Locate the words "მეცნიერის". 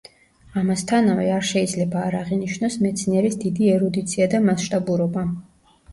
2.87-3.39